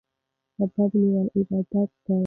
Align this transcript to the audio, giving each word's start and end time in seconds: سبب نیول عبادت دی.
سبب 0.57 0.91
نیول 0.99 1.27
عبادت 1.37 1.89
دی. 2.05 2.13